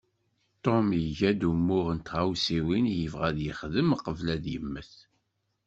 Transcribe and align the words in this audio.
Tom 0.63 0.85
iga-d 1.07 1.41
umuɣ 1.51 1.87
n 1.97 1.99
tɣawsiwin 1.99 2.85
i 2.93 2.95
yebɣa 2.99 3.25
ad 3.29 3.37
yexdem 3.45 3.89
qbel 4.03 4.27
ad 4.35 4.43
yemmet. 4.53 4.93